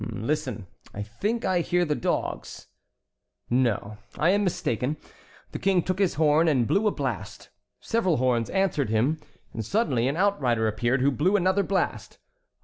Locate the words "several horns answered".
7.79-8.89